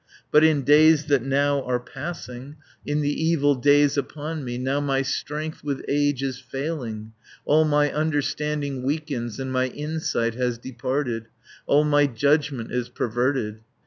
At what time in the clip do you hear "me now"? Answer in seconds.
4.43-4.79